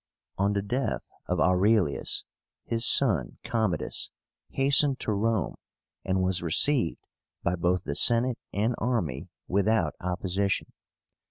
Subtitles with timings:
[0.39, 2.23] On the death of Aurelius,
[2.65, 4.09] his son, Commodus,
[4.49, 5.53] hastened to Rome,
[6.03, 7.05] and was received
[7.43, 10.69] by both the Senate and army without opposition.